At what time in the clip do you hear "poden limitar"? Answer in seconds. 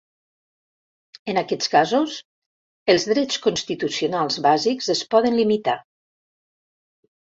5.17-5.81